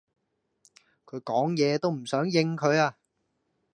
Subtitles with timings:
[1.05, 2.91] 佢講野都唔想應佢